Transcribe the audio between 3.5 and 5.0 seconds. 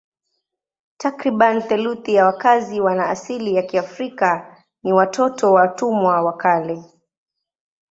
ya Kiafrika ni